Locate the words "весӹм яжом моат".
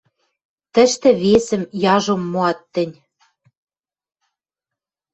1.21-2.59